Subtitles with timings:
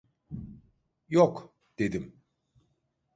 [1.09, 1.53] Yok!
[1.79, 2.21] dedim.